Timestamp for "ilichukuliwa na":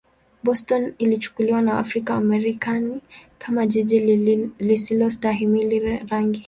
0.97-1.75